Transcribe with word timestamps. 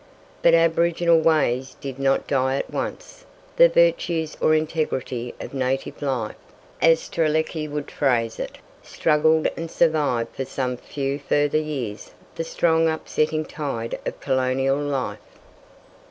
But 0.41 0.55
aboriginal 0.55 1.19
ways 1.19 1.75
did 1.79 1.99
not 1.99 2.25
die 2.25 2.55
at 2.57 2.71
once. 2.71 3.23
The 3.57 3.69
virtues 3.69 4.35
or 4.41 4.55
integrity 4.55 5.35
of 5.39 5.53
native 5.53 6.01
life, 6.01 6.33
as 6.81 6.99
Strzelecki 7.01 7.67
would 7.69 7.91
phrase 7.91 8.39
it, 8.39 8.57
struggled 8.81 9.47
and 9.55 9.69
survived 9.69 10.35
for 10.35 10.45
some 10.45 10.75
few 10.75 11.19
further 11.19 11.59
years 11.59 12.13
the 12.33 12.43
strong 12.43 12.89
upsetting 12.89 13.45
tide 13.45 13.99
of 14.03 14.19
colonial 14.19 14.79
life. 14.79 15.19